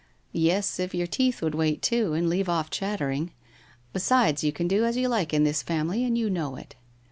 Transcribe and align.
'Yes, 0.51 0.79
if 0.79 0.95
your 0.95 1.05
teeth 1.05 1.43
would 1.43 1.53
wait, 1.53 1.83
too, 1.83 2.13
and 2.13 2.27
leave 2.27 2.49
off 2.49 2.71
chattering. 2.71 3.33
Besides, 3.93 4.43
you 4.43 4.51
can 4.51 4.67
do 4.67 4.83
as 4.83 4.97
you 4.97 5.07
like 5.07 5.31
in 5.31 5.43
this 5.43 5.61
family 5.61 6.03
and 6.03 6.17
you 6.17 6.27
know 6.27 6.55
it.' 6.55 6.73